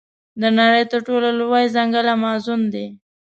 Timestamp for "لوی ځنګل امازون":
1.39-2.61